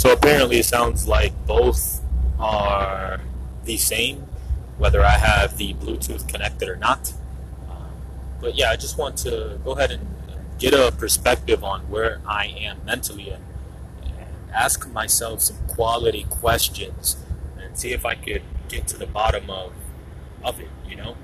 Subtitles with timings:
[0.00, 2.00] So apparently, it sounds like both
[2.38, 3.20] are
[3.64, 4.24] the same,
[4.78, 7.12] whether I have the Bluetooth connected or not.
[7.68, 7.90] Um,
[8.40, 10.06] but yeah, I just want to go ahead and
[10.58, 13.44] get a perspective on where I am mentally and,
[14.02, 17.18] and ask myself some quality questions
[17.58, 18.40] and see if I could
[18.70, 19.74] get to the bottom of
[20.42, 20.70] of it.
[20.88, 21.16] You know,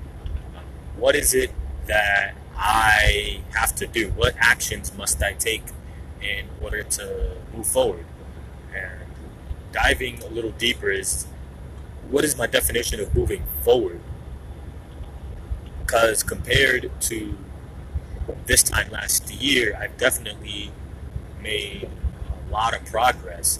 [0.95, 1.49] what is it
[1.87, 4.09] that I have to do?
[4.09, 5.63] What actions must I take
[6.21, 8.05] in order to move forward?
[9.83, 11.27] Diving a little deeper is
[12.09, 13.99] what is my definition of moving forward?
[15.85, 17.37] Because compared to
[18.47, 20.71] this time last year, I've definitely
[21.43, 23.59] made a lot of progress.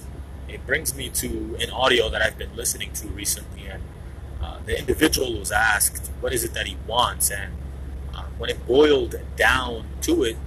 [0.50, 3.84] It brings me to an audio that I've been listening to recently, and
[4.42, 7.30] uh, the individual was asked, What is it that he wants?
[7.30, 7.54] And
[8.16, 10.38] uh, when it boiled down to it,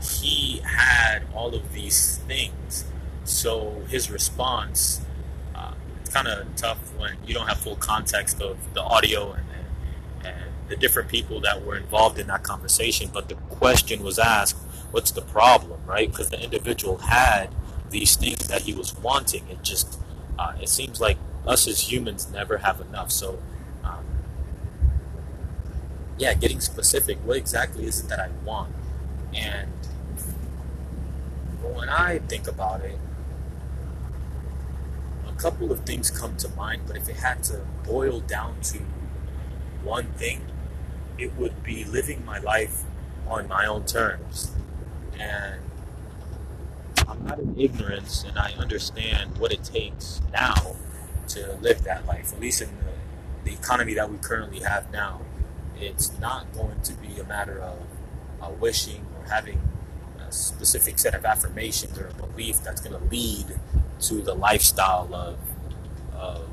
[0.00, 2.84] he had all of these things.
[3.24, 5.00] So his response
[6.08, 10.52] kind of tough when you don't have full context of the audio and, and, and
[10.68, 13.10] the different people that were involved in that conversation.
[13.12, 14.56] But the question was asked,
[14.90, 16.10] what's the problem, right?
[16.10, 17.54] Because the individual had
[17.90, 19.46] these things that he was wanting.
[19.48, 19.98] It just,
[20.38, 23.10] uh, it seems like us as humans never have enough.
[23.10, 23.38] So,
[23.84, 24.04] um,
[26.18, 28.74] yeah, getting specific, what exactly is it that I want?
[29.34, 29.70] And
[31.62, 32.98] when I think about it,
[35.38, 38.78] couple of things come to mind, but if it had to boil down to
[39.84, 40.44] one thing,
[41.16, 42.82] it would be living my life
[43.26, 44.52] on my own terms.
[45.18, 45.60] And
[47.06, 50.76] I'm not in ignorance, and I understand what it takes now
[51.28, 55.20] to live that life, at least in the, the economy that we currently have now.
[55.80, 57.78] It's not going to be a matter of
[58.42, 59.60] uh, wishing or having
[60.26, 63.58] a specific set of affirmations or a belief that's going to lead
[64.00, 65.38] to the lifestyle of,
[66.14, 66.48] of,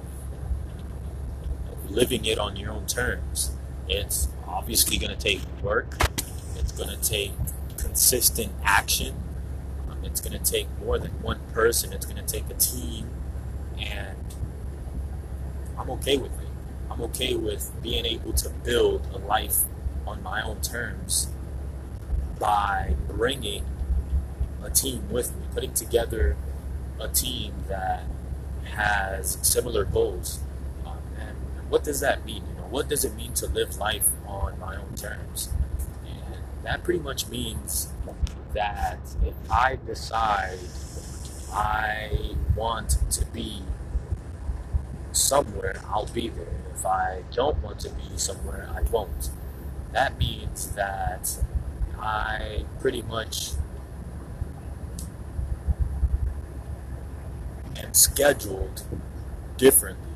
[1.90, 3.52] living it on your own terms.
[3.88, 5.96] It's obviously going to take work.
[6.58, 7.32] It's going to take
[7.78, 9.16] consistent action.
[9.90, 11.94] Um, it's going to take more than one person.
[11.94, 13.08] It's going to take a team,
[13.80, 14.18] and
[15.78, 16.48] I'm okay with it.
[16.90, 19.62] I'm okay with being able to build a life
[20.08, 21.30] on my own terms
[22.40, 23.66] by bringing
[24.64, 26.36] a team with me, putting together
[27.00, 28.04] a team that
[28.64, 30.40] has similar goals.
[30.86, 31.36] Um, and
[31.70, 32.44] what does that mean?
[32.48, 35.50] You know, what does it mean to live life on my own terms?
[36.06, 37.90] And that pretty much means
[38.54, 40.60] that if I decide
[41.54, 43.62] I want to be
[45.12, 46.48] somewhere, I'll be there.
[46.74, 49.30] If I don't want to be somewhere, I won't.
[49.94, 51.38] That means that
[52.00, 53.52] I pretty much
[57.96, 58.84] scheduled
[59.58, 60.12] differently.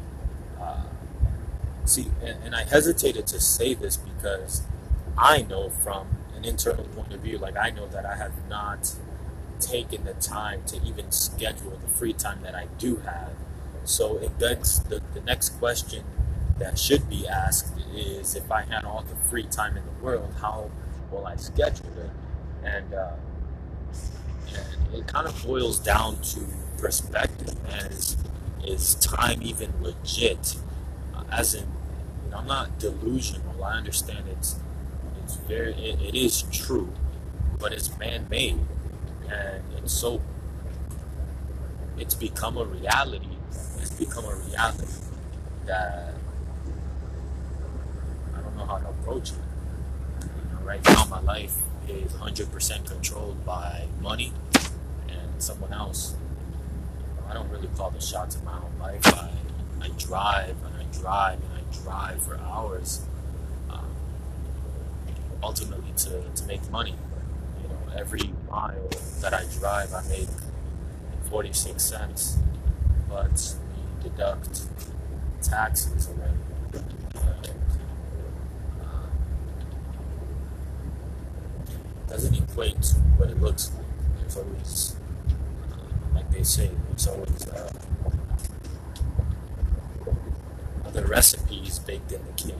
[0.59, 0.83] Uh,
[1.85, 4.63] see, and, and I hesitated to say this because
[5.17, 8.95] I know from an internal point of view, like I know that I have not
[9.59, 13.31] taken the time to even schedule the free time that I do have.
[13.83, 16.03] So it begs the, the next question
[16.57, 20.33] that should be asked is if I had all the free time in the world,
[20.41, 20.69] how
[21.11, 22.11] will I schedule it?
[22.63, 23.11] And, uh,
[24.55, 26.41] and it kind of boils down to
[26.77, 27.91] perspective, man.
[27.91, 28.17] Is
[28.65, 30.55] is time even legit?
[31.15, 31.67] Uh, as in,
[32.35, 33.63] I'm not delusional.
[33.63, 34.57] I understand it's
[35.23, 36.91] it's very it, it is true,
[37.59, 38.59] but it's man-made,
[39.29, 40.21] and it's so
[41.97, 43.37] it's become a reality.
[43.81, 44.87] It's become a reality
[45.65, 46.13] that
[48.35, 49.37] I don't know how to approach it.
[50.21, 51.55] You know, right now my life
[51.89, 54.31] is 100% controlled by money
[55.09, 56.15] and someone else
[57.29, 59.05] I don't really call the shots in my own life.
[59.05, 59.29] I,
[59.81, 63.01] I drive and I drive and I drive for hours,
[63.69, 63.85] um,
[65.43, 66.95] ultimately to, to make money.
[67.61, 68.89] You know, every mile
[69.21, 70.27] that I drive, I make
[71.29, 72.37] 46 cents,
[73.07, 74.61] but you deduct
[75.43, 76.31] taxes away.
[76.73, 77.49] And,
[78.81, 79.07] uh,
[82.09, 83.85] doesn't equate to what it looks like.
[84.19, 84.95] There's always
[86.13, 87.71] like they say there's always uh,
[90.85, 92.55] other recipes baked in the cake.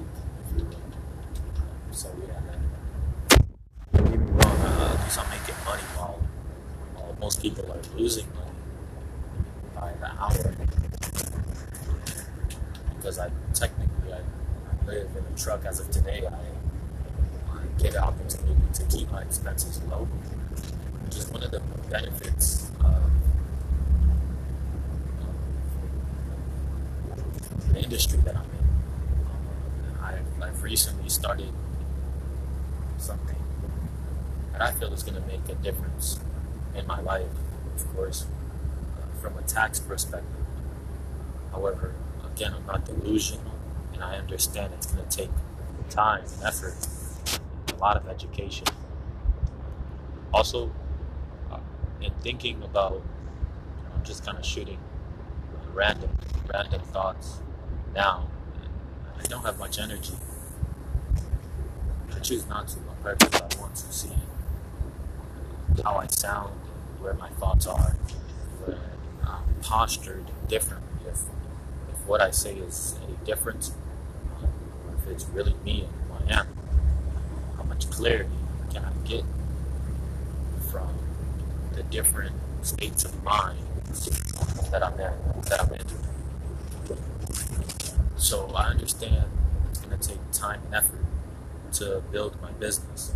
[1.92, 2.40] So yeah,
[3.94, 4.58] don't get me wrong.
[4.62, 6.20] At least I'm making money while,
[6.96, 8.50] while most people are losing money
[9.76, 10.56] by the hour.
[12.96, 14.22] Because I technically I,
[14.86, 16.26] live in a truck as of today.
[16.28, 16.59] I
[17.80, 20.06] get an opportunity to keep my expenses low,
[21.06, 23.12] which is one of the benefits of
[27.74, 28.68] the industry that I'm in.
[29.26, 31.54] Um, I've, I've recently started
[32.98, 33.38] something
[34.52, 36.20] that I feel is going to make a difference
[36.76, 37.32] in my life,
[37.76, 38.26] of course,
[38.98, 40.26] uh, from a tax perspective.
[41.52, 43.54] However, again, I'm not delusional,
[43.94, 45.32] and I understand it's going to take
[45.90, 46.76] time and effort
[47.80, 48.68] lot of education.
[50.34, 50.72] Also,
[51.52, 51.60] uh,
[52.02, 54.78] in thinking about, you know, I'm just kind of shooting
[55.74, 56.10] random,
[56.52, 57.40] random thoughts
[57.96, 58.28] now.
[59.18, 60.14] I don't have much energy.
[62.16, 63.42] I choose not to on purpose.
[63.42, 64.12] I want to see
[65.84, 66.54] how I sound,
[67.00, 67.96] where my thoughts are,
[68.66, 68.78] where
[69.26, 70.88] I'm postured differently.
[71.08, 71.22] If,
[71.92, 73.72] if what I say is any different,
[74.42, 74.50] or
[74.98, 76.48] if it's really me and who I am,
[77.58, 78.30] how much clarity
[78.74, 79.24] can I get
[80.70, 80.90] from
[81.74, 83.60] the different states of mind
[84.72, 85.86] that I'm in, that I'm in.
[88.18, 89.26] So I understand
[89.70, 91.00] it's going to take time and effort
[91.74, 93.14] to build my business.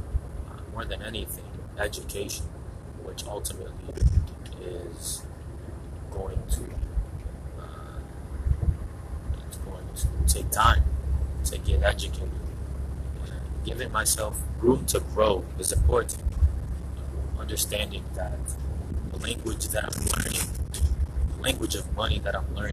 [0.50, 1.44] Uh, more than anything,
[1.78, 2.46] education,
[3.04, 3.94] which ultimately
[4.62, 5.24] is
[6.10, 6.62] going to
[7.60, 8.00] uh,
[9.46, 10.84] it's going to take time
[11.44, 12.43] to get educated.
[13.64, 16.24] Giving myself room to grow is important.
[17.40, 18.40] Understanding that
[19.12, 20.48] the language that I'm learning,
[21.36, 22.73] the language of money that I'm learning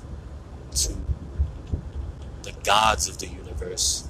[0.71, 0.95] to
[2.43, 4.07] the gods of the universe,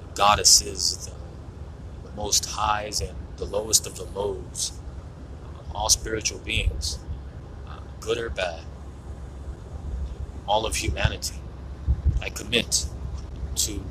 [0.00, 4.72] the goddesses, the, the most highs and the lowest of the lows,
[5.44, 6.98] uh, all spiritual beings,
[7.66, 8.60] uh, good or bad,
[10.46, 11.36] all of humanity.
[12.20, 12.86] I commit
[13.56, 13.82] to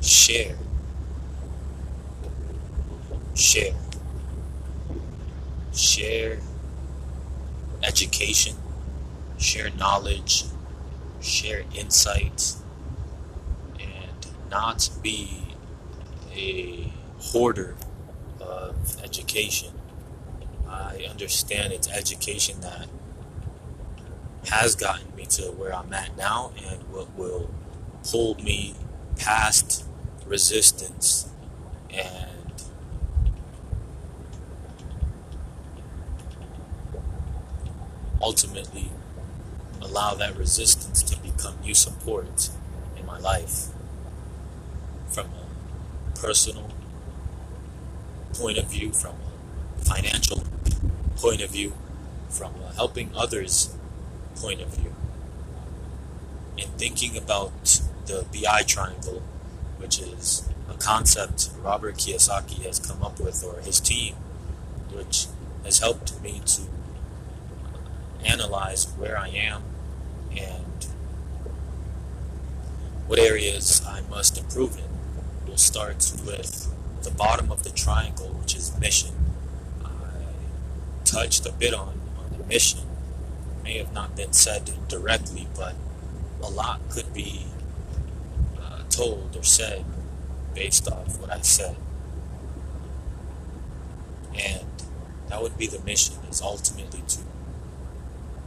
[0.00, 0.56] share,
[3.34, 3.74] share,
[5.72, 6.38] share
[7.84, 8.56] education,
[9.38, 10.44] share knowledge,
[11.20, 12.62] share insights,
[13.78, 15.42] and not be
[16.34, 17.76] a hoarder
[18.40, 19.72] of education.
[20.68, 22.88] I understand it's education that
[24.48, 27.50] has gotten me to where I'm at now and what will
[28.10, 28.74] pull me
[29.16, 29.84] past
[30.26, 31.28] resistance
[31.90, 32.30] and
[38.24, 38.90] ultimately
[39.82, 42.48] allow that resistance to become new support
[42.98, 43.66] in my life
[45.08, 46.70] from a personal
[48.32, 49.14] point of view, from
[49.78, 50.42] a financial
[51.16, 51.74] point of view,
[52.30, 53.76] from a helping others
[54.34, 54.94] point of view.
[56.56, 59.22] In thinking about the BI triangle
[59.84, 64.14] which is a concept Robert Kiyosaki has come up with, or his team,
[64.90, 65.26] which
[65.62, 66.62] has helped me to
[68.24, 69.62] analyze where I am
[70.32, 70.86] and
[73.06, 74.84] what areas I must improve in.
[75.46, 79.14] We'll start with the bottom of the triangle, which is mission.
[79.84, 79.90] I
[81.04, 82.80] touched a bit on, on the mission.
[83.58, 85.74] It may have not been said directly, but
[86.42, 87.46] a lot could be
[88.60, 89.84] uh, told or said
[90.54, 91.76] based off what I said.
[94.34, 94.64] And
[95.28, 97.18] that would be the mission is ultimately to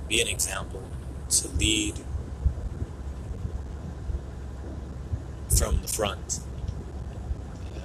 [0.07, 0.83] be an example,
[1.29, 1.95] to lead
[5.57, 6.39] from the front.
[7.75, 7.79] Uh,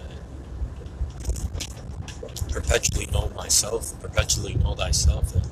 [2.51, 5.35] perpetually know myself, perpetually know thyself.
[5.35, 5.47] And,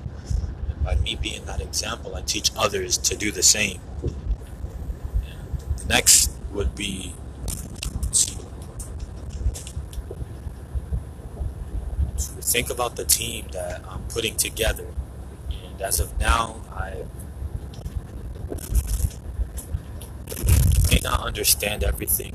[0.68, 3.80] and by me being that example, I teach others to do the same.
[4.02, 7.14] And the next would be
[8.12, 8.26] to,
[12.16, 14.86] to think about the team that I'm putting together.
[15.80, 17.04] And as of now, I
[20.90, 22.34] may not understand everything.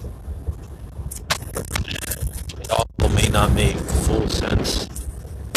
[1.53, 4.89] It all may not make full sense,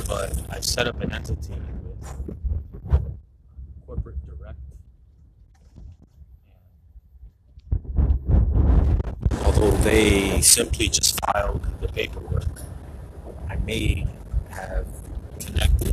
[0.06, 1.54] but I've set up an entity
[2.84, 3.16] with
[3.86, 4.58] corporate direct.
[9.46, 12.60] Although they simply just filed the paperwork,
[13.48, 14.06] I may
[14.50, 14.86] have
[15.40, 15.87] connected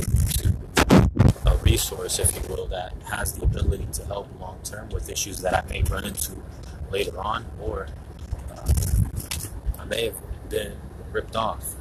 [1.66, 5.52] resource, if you will, that has the ability to help long term with issues that
[5.52, 6.32] I may run into
[6.90, 7.88] later on, or
[8.52, 8.72] uh,
[9.80, 10.76] I may have been
[11.10, 11.74] ripped off.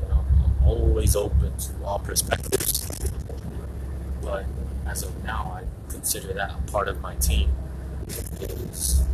[0.00, 2.88] You know, I'm always open to all perspectives,
[4.22, 4.46] but
[4.86, 7.50] as of now, I consider that a part of my team.
[8.40, 9.04] Is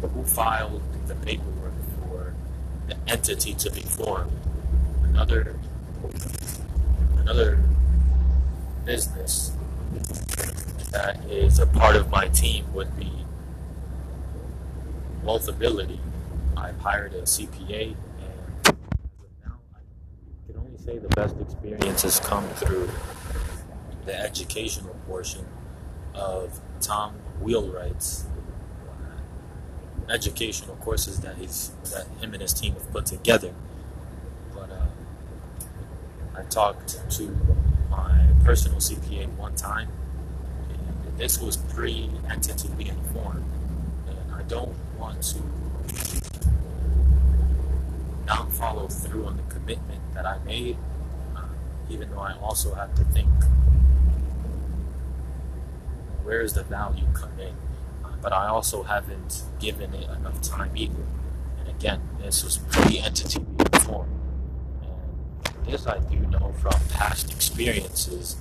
[0.00, 2.34] who filed the paperwork for
[2.88, 4.30] the entity to be formed.
[5.02, 5.56] Another
[7.16, 7.58] another
[8.84, 9.52] business
[10.92, 13.10] that is a part of my team would be
[15.24, 15.98] Wealthability.
[16.54, 17.96] I've hired a CPA, and
[18.62, 18.76] as of
[19.44, 19.78] now, I
[20.46, 22.90] can only say the best experiences come through
[24.04, 25.46] the educational portion
[26.14, 28.26] of Tom Wheelwright's
[30.10, 33.54] educational courses that he's that him and his team have put together.
[34.54, 34.86] But uh,
[36.36, 37.22] I talked to
[38.44, 39.88] personal CPA one time,
[40.68, 43.44] and this was pre-entity being formed,
[44.06, 45.38] and I don't want to
[48.26, 50.76] not follow through on the commitment that I made,
[51.36, 51.42] uh,
[51.88, 53.28] even though I also have to think
[56.24, 57.54] where does the value come in?
[58.04, 61.04] Uh, but I also haven't given it enough time either.
[61.60, 64.13] And again, this was pre-entity being formed.
[65.66, 68.36] This I do know from past experiences.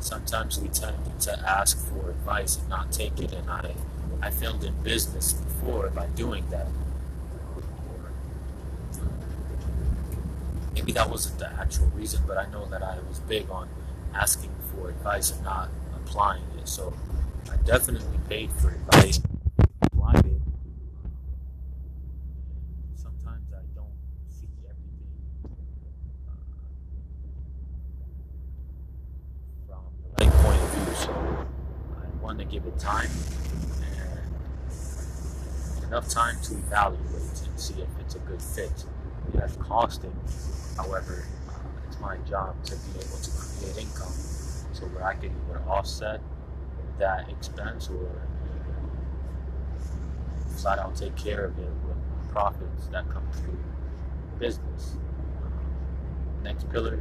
[0.00, 3.74] Sometimes we tend to ask for advice and not take it, and I
[4.22, 6.66] I failed in business before by doing that.
[10.74, 13.68] Maybe that wasn't the actual reason, but I know that I was big on
[14.14, 16.68] asking for advice and not applying it.
[16.68, 16.92] So
[17.50, 19.20] I definitely paid for advice,
[19.82, 20.40] applied it.
[22.94, 23.92] Sometimes I don't
[24.28, 25.08] see everything
[26.28, 26.32] uh,
[29.66, 30.94] from the right point of view.
[30.94, 31.12] So
[31.96, 33.08] I want to give it time
[35.78, 38.84] and enough time to evaluate and see if it's a good fit.
[39.32, 40.12] Yes, costing.
[40.76, 41.52] However, uh,
[41.86, 44.12] it's my job to be able to create income
[44.72, 46.20] so where I can either offset
[46.98, 48.10] that expense or
[50.50, 51.96] decide I'll take care of it with
[52.32, 53.58] profits that come through
[54.40, 54.96] business.
[56.42, 56.98] Next pillar,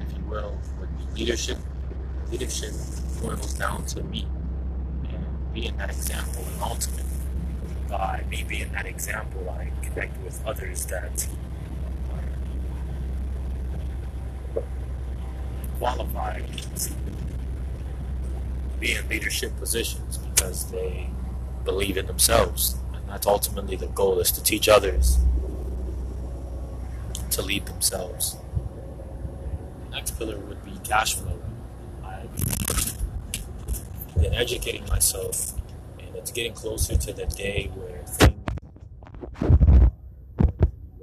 [0.00, 1.58] if you will, would be leadership.
[2.30, 2.70] Leadership
[3.20, 4.28] boils down to me
[5.52, 7.04] being that example and ultimately
[7.88, 11.26] By me being that example, I connect with others that
[14.54, 14.62] uh, are
[15.78, 16.90] qualified to
[18.78, 21.10] be in leadership positions because they
[21.64, 22.76] believe in themselves.
[22.94, 25.18] And that's ultimately the goal is to teach others
[27.30, 28.36] to lead themselves.
[29.86, 31.29] The next pillar would be cash flow.
[34.16, 35.54] Been educating myself
[35.98, 38.36] and it's getting closer to the day where things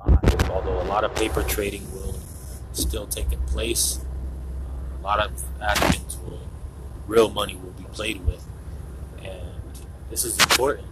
[0.05, 2.15] live, although a lot of paper trading will
[2.73, 3.99] still taking place.
[4.99, 6.39] A lot of admins will
[7.07, 8.45] real money will be played with,
[9.23, 9.39] and
[10.09, 10.87] this is important.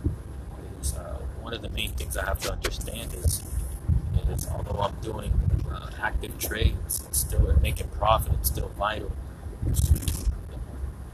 [0.71, 3.43] Because, uh, one of the main things I have to understand is,
[4.29, 5.31] is although I'm doing
[5.69, 9.11] uh, active trades and still making profit, it's still vital
[9.65, 10.24] to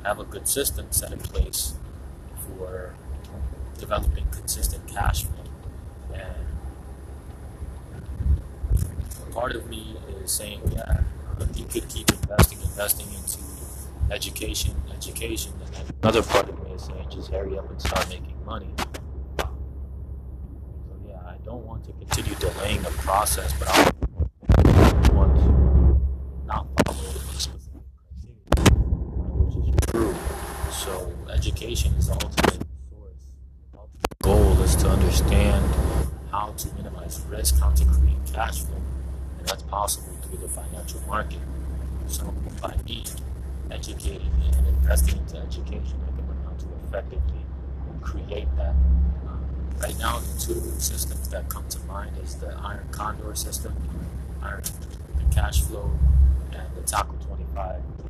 [0.03, 1.73] have a good system set in place
[2.47, 2.95] for
[3.77, 5.43] developing consistent cash flow.
[6.13, 6.47] And
[9.31, 13.39] part of me is saying that uh, you could keep investing, investing into
[14.11, 18.35] education, education, and another part of me is saying just hurry up and start making
[18.45, 18.69] money.
[19.39, 19.47] So
[21.07, 23.91] yeah, I don't want to continue delaying the process, but I
[25.13, 25.43] want to
[26.45, 28.75] not follow a specific criteria,
[29.39, 30.13] which is true.
[30.71, 31.11] So
[31.61, 33.27] education is the ultimate source.
[33.71, 35.63] The ultimate goal is to understand
[36.31, 38.81] how to minimize risk, how to create cash flow,
[39.37, 41.39] and that's possible through the financial market.
[42.07, 43.03] So by me
[43.69, 47.45] educating and investing into education, I can learn how to effectively
[48.01, 48.73] create that.
[49.27, 49.45] Um,
[49.81, 53.75] right now, the two systems that come to mind is the Iron Condor system.
[54.41, 55.91] Iron the cash flow
[56.53, 58.00] and the Tackle 25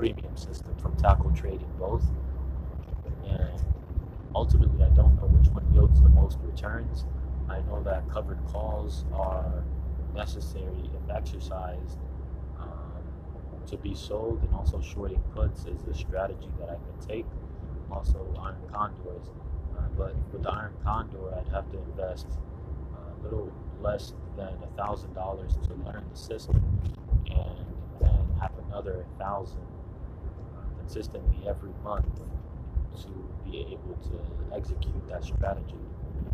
[0.00, 2.02] premium system from Tackle Trading both.
[3.28, 3.62] And
[4.34, 7.04] ultimately, I don't know which one yields the most returns.
[7.50, 9.62] I know that covered calls are
[10.14, 11.98] necessary if exercised
[12.58, 13.02] um,
[13.66, 17.26] to be sold, and also shorting puts is a strategy that I can take.
[17.92, 19.26] Also, iron condors.
[19.76, 22.26] Uh, but with the iron condor, I'd have to invest
[22.94, 23.52] a little
[23.82, 26.62] less than a thousand dollars to learn the system,
[27.26, 27.66] and
[28.00, 29.79] then have another thousand uh,
[30.90, 32.04] consistently every month
[33.00, 33.08] to
[33.48, 35.76] be able to execute that strategy.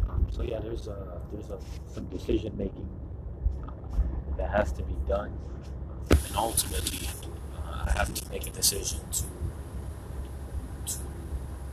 [0.09, 1.59] Um, so yeah, there's a there's a
[1.93, 2.89] some decision making
[3.69, 3.73] uh,
[4.39, 5.37] that has to be done,
[6.11, 7.07] and ultimately
[7.55, 9.25] uh, I have to make a decision to
[10.87, 10.99] to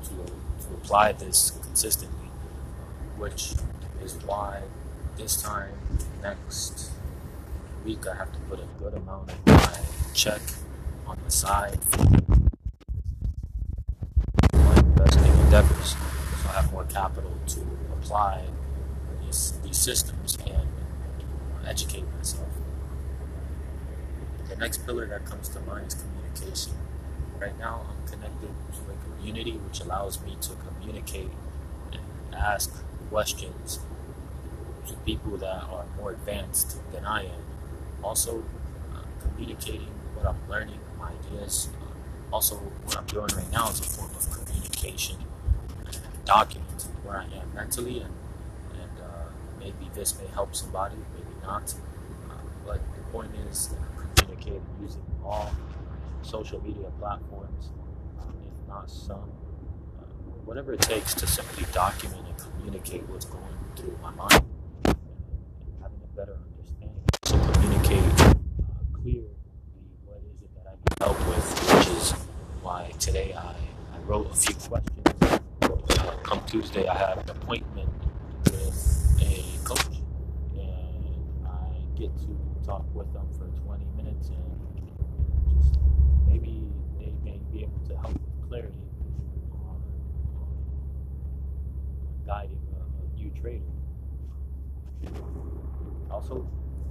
[0.04, 2.28] to, to apply this consistently,
[3.18, 3.54] which
[4.04, 4.62] is why
[5.16, 5.72] this time
[6.22, 6.92] next
[7.86, 9.80] week I have to put a good amount of my
[10.14, 10.42] check
[11.08, 11.80] on the side
[15.54, 15.90] endeavors.
[16.42, 17.60] So I have more capital to
[17.94, 18.42] apply
[19.24, 20.68] these, these systems and
[21.68, 22.48] educate myself.
[24.50, 26.74] The next pillar that comes to mind is communication.
[27.40, 31.30] Right now, I'm connected to a community which allows me to communicate
[31.92, 32.02] and
[32.36, 33.80] ask questions
[34.88, 37.44] to people that are more advanced than I am.
[38.04, 38.44] Also,
[38.96, 41.70] uh, communicating what I'm learning, my ideas.
[41.80, 45.18] Uh, also, what I'm doing right now is a form of communication
[46.24, 48.14] and documenting where I am mentally, and,
[48.74, 51.74] and uh, maybe this may help somebody, maybe not.
[52.30, 52.34] Uh,
[52.66, 53.70] but the point is
[54.16, 55.52] communicating using all
[56.22, 57.70] social media platforms,
[58.22, 59.32] um, if not some.
[60.00, 60.04] Uh,
[60.46, 63.44] whatever it takes to simply document and communicate what's going
[63.76, 64.42] through my mind
[64.86, 64.96] and,
[65.82, 67.04] having a better understanding.
[67.26, 68.34] So communicate uh,
[68.94, 69.36] clearly
[70.06, 72.12] what is it that I can help with, which is
[72.62, 73.56] why today I,
[73.94, 74.53] I wrote a few.
[74.53, 74.53] Uh,
[76.54, 77.90] Tuesday, I have an appointment
[78.46, 79.98] with a coach,
[80.54, 85.80] and I get to talk with them for 20 minutes, and just
[86.28, 86.62] maybe
[87.00, 88.86] they may be able to help with clarity
[89.52, 89.82] on,
[90.38, 90.54] on
[92.28, 93.64] guiding a, a new trader.
[96.12, 96.48] Also,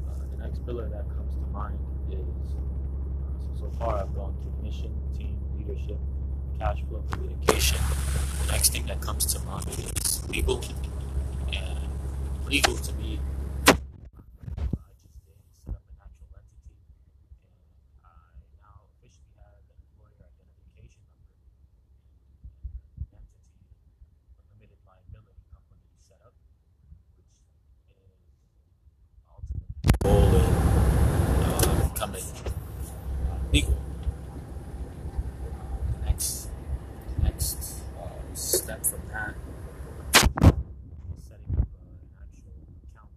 [0.09, 1.79] uh, the next pillar that comes to mind
[2.11, 5.99] is uh, so, so far I've gone through mission, team, leadership,
[6.59, 7.79] cash flow, communication.
[8.47, 10.63] The next thing that comes to mind is legal.
[11.53, 11.79] And
[12.49, 13.21] legal to me
[13.67, 15.17] I just
[15.65, 21.33] set up a natural entity and I now officially have an employer identification number
[23.13, 23.83] and an entity
[24.33, 26.35] a limited liability company set up,
[27.17, 27.41] which is
[27.89, 28.05] uh,
[29.33, 29.73] ultimately
[30.05, 30.93] uh,
[33.29, 33.77] uh, legal.
[36.01, 36.49] The next,
[37.17, 42.53] the next uh, step from that is setting up uh, an actual
[42.91, 43.13] account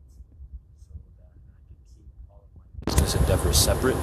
[0.78, 3.98] so that I can keep all of my business endeavors separate.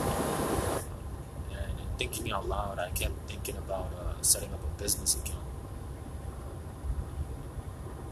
[1.52, 5.38] And thinking out loud, I kept thinking about uh, setting up a business account.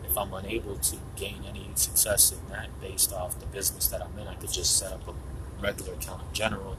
[0.08, 4.16] If I'm unable to gain any success in that based off the business that I'm
[4.16, 5.14] in, I could just set up a
[5.60, 6.76] regular account in general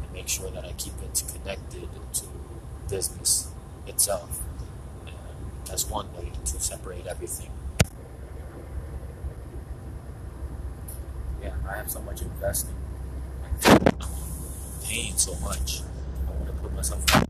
[0.00, 2.24] and make sure that I keep it connected to
[2.88, 3.50] business
[3.88, 4.40] itself.
[5.66, 7.50] That's one way to separate everything.
[11.42, 12.73] Yeah, I have so much investing.
[14.94, 15.80] I'm paying so much.
[16.28, 17.24] I want to put myself in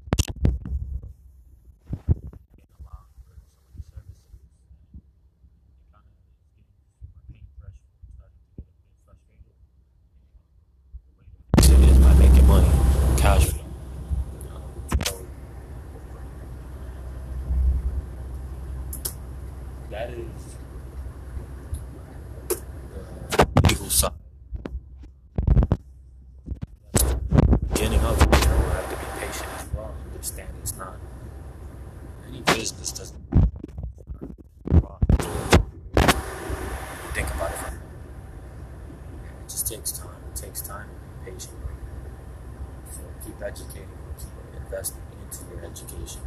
[19.90, 20.56] that is
[23.54, 24.10] the legal side.
[27.72, 29.94] Beginning of it, you know, I have to be patient as well.
[30.12, 30.96] Understand it's not
[32.28, 33.20] any business doesn't
[37.14, 37.74] think about it.
[39.42, 40.08] It just takes time.
[40.32, 41.48] It takes time and patience.
[42.90, 46.20] So keep educating, keep investing into your education.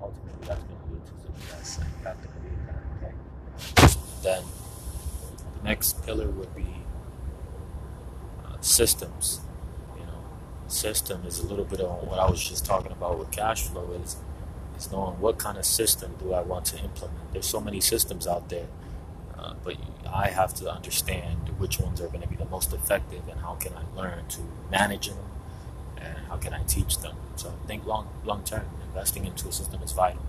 [0.00, 1.80] Ultimately, that's going to lead to success.
[2.00, 3.14] You have to believe that, okay?
[4.22, 4.42] Then,
[5.58, 6.66] the next pillar would be
[8.44, 9.40] uh, systems.
[9.98, 10.22] You know,
[11.04, 13.90] system is a little bit on what I was just talking about with cash flow
[14.02, 14.16] is
[14.76, 17.32] is knowing what kind of system do I want to implement.
[17.32, 18.66] There's so many systems out there.
[19.38, 19.76] Uh, but
[20.12, 23.54] I have to understand which ones are going to be the most effective and how
[23.56, 24.40] can I learn to
[24.70, 25.18] manage them
[25.98, 27.16] and how can I teach them.
[27.36, 30.24] So think long long term, investing into a system is vital.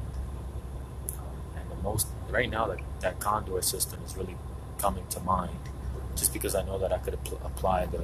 [1.58, 4.36] And the most right now that that Condor system is really
[4.78, 5.64] coming to mind,
[6.18, 7.18] just because I know that I could
[7.50, 8.04] apply the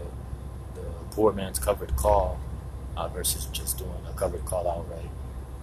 [0.75, 2.39] the poor man's covered call
[3.01, 5.09] uh, versus just doing a covered call outright.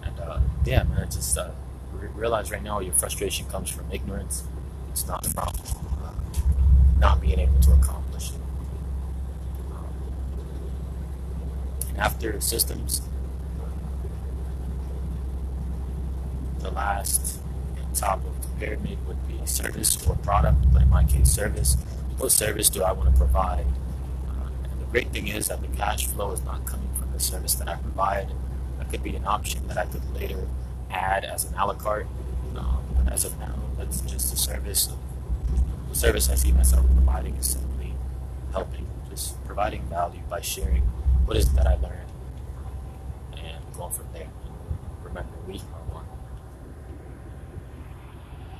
[0.03, 1.51] And uh, yeah, man, just uh,
[1.93, 4.43] re- realize right now your frustration comes from ignorance.
[4.91, 5.47] It's not from
[6.03, 6.11] uh,
[6.99, 8.41] not being able to accomplish it.
[9.71, 9.85] Um,
[11.89, 13.01] and after systems,
[16.59, 17.39] the last
[17.93, 21.77] top of the pyramid would be service or product, but in my case, service.
[22.17, 23.65] What service do I want to provide?
[24.27, 26.88] Uh, and the great thing is that the cash flow is not coming
[27.19, 28.29] the service that I provide.
[28.77, 30.47] That could be an option that I could later
[30.89, 32.07] add as an a la carte.
[32.55, 34.89] Um, but as of now, that's just a service.
[35.89, 37.93] The service I see myself providing is simply
[38.51, 40.83] helping, just providing value by sharing
[41.25, 42.09] what is it that I learned
[43.33, 44.29] and going from there.
[45.03, 45.61] Remember, we